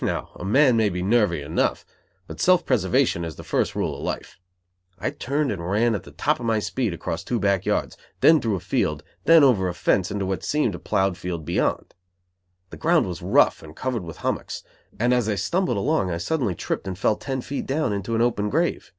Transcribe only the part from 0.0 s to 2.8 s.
Now a man may be nervy enough, but self